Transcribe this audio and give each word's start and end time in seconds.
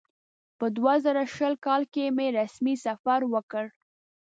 په 0.57 0.65
دوه 0.77 0.93
زره 1.05 1.23
شل 1.35 1.53
کال 1.65 1.81
کې 1.93 2.05
مې 2.15 2.27
رسمي 2.39 2.75
سفر 2.85 3.19
وکړ. 3.33 3.65